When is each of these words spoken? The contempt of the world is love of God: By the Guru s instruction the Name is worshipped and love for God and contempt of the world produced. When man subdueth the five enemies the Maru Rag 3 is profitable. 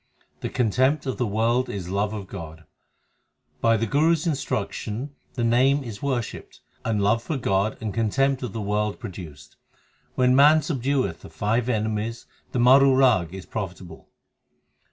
The 0.39 0.49
contempt 0.49 1.05
of 1.05 1.19
the 1.19 1.27
world 1.27 1.69
is 1.69 1.87
love 1.91 2.11
of 2.11 2.25
God: 2.25 2.63
By 3.59 3.77
the 3.77 3.85
Guru 3.85 4.13
s 4.13 4.25
instruction 4.25 5.11
the 5.35 5.43
Name 5.43 5.83
is 5.83 6.01
worshipped 6.01 6.59
and 6.83 6.99
love 7.03 7.21
for 7.21 7.37
God 7.37 7.77
and 7.79 7.93
contempt 7.93 8.41
of 8.41 8.51
the 8.51 8.61
world 8.61 8.99
produced. 8.99 9.57
When 10.15 10.35
man 10.35 10.61
subdueth 10.61 11.19
the 11.19 11.29
five 11.29 11.69
enemies 11.69 12.25
the 12.51 12.57
Maru 12.57 12.95
Rag 12.95 13.29
3 13.29 13.37
is 13.37 13.45
profitable. 13.45 14.09